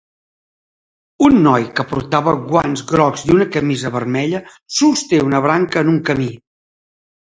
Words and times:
Un 1.25 1.35
noi 1.47 1.67
que 1.79 1.85
portava 1.91 2.33
guants 2.47 2.83
grocs 2.93 3.25
i 3.27 3.35
una 3.35 3.47
camisa 3.57 3.93
vermella 3.99 4.43
sosté 4.79 5.21
una 5.27 5.43
branca 5.49 5.85
en 5.87 5.93
un 5.97 6.05
camí. 6.09 6.31